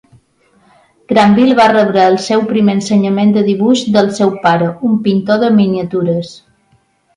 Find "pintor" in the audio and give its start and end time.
5.11-5.41